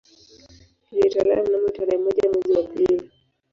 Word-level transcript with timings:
Ilitolewa 0.91 1.45
mnamo 1.45 1.69
tarehe 1.69 1.97
moja 1.97 2.23
mwezi 2.31 2.53
wa 2.57 2.63
pili 2.63 3.11